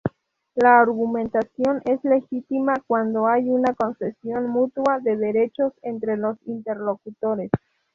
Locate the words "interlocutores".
6.47-7.51